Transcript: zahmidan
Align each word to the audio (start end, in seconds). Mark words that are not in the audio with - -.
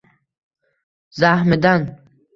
zahmidan 1.19 1.89